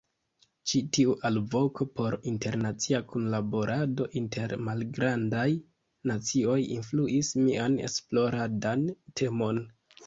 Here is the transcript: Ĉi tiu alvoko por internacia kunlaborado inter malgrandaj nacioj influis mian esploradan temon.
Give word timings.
Ĉi 0.69 0.79
tiu 0.95 1.11
alvoko 1.29 1.85
por 1.99 2.17
internacia 2.31 3.03
kunlaborado 3.11 4.09
inter 4.23 4.57
malgrandaj 4.69 5.47
nacioj 6.15 6.59
influis 6.79 7.33
mian 7.47 7.81
esploradan 7.93 8.91
temon. 9.23 9.65